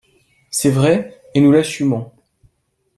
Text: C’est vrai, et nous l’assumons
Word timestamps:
C’est 0.49 0.71
vrai, 0.71 1.21
et 1.35 1.41
nous 1.41 1.51
l’assumons 1.51 2.11